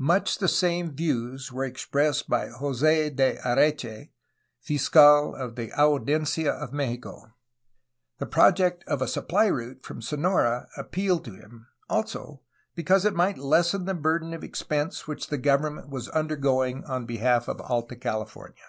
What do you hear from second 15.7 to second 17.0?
253 which the government was undergoing